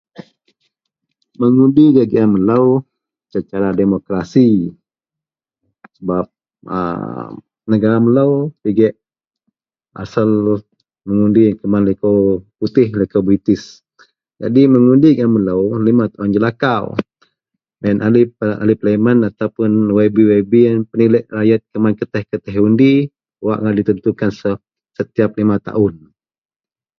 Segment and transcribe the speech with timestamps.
[1.39, 2.67] Mengudi gak gian melou
[3.33, 4.49] secara demokerasi
[6.01, 6.25] sebab
[6.77, 7.31] …aaa..
[7.71, 8.93] negara melou pigek
[10.01, 10.29] asel
[11.07, 12.19] mengudi yen kuman likou
[12.57, 13.61] putih, likou Britih.
[14.41, 16.85] Jadi mengudi gian melou lima taun jelakau.
[17.79, 17.97] Baih yen
[18.61, 22.91] ahli parlimen ataupun YB-YB yen penilek rayet kuman kereteh-kereteh undi
[23.45, 24.29] wak ngak ditentukan
[24.97, 25.95] setiap lima taun